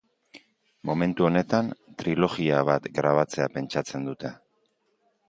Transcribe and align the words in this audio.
Momentu 0.89 1.27
honetan, 1.27 1.69
trilogia 2.03 2.63
bat 2.71 2.87
grabatzea 2.97 3.47
pentsatzen 3.59 4.09
dute. 4.11 4.33